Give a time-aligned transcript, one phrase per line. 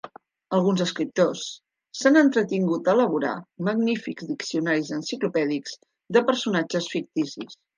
[0.59, 1.43] Alguns escriptors
[1.99, 3.35] s'han entretingut a elaborar
[3.69, 5.79] magnífics diccionaris enciclopèdics
[6.19, 7.59] de personatges ficticis.